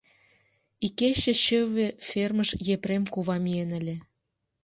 [0.85, 3.95] —Икече чыве фермыш Епрем кува миен ыле.